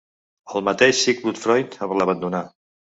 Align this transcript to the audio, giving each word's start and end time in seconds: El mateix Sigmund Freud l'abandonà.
El 0.59 0.65
mateix 0.69 1.03
Sigmund 1.03 1.43
Freud 1.45 1.81
l'abandonà. 2.03 2.45